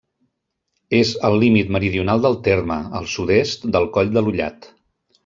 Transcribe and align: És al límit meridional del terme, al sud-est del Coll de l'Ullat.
És 0.99 1.11
al 1.27 1.35
límit 1.43 1.69
meridional 1.75 2.23
del 2.23 2.37
terme, 2.47 2.79
al 3.01 3.07
sud-est 3.17 3.69
del 3.77 3.87
Coll 3.99 4.11
de 4.17 4.25
l'Ullat. 4.25 4.69